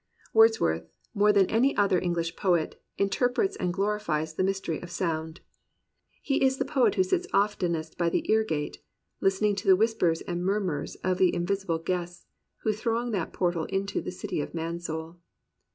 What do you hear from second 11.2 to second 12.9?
invisible guests who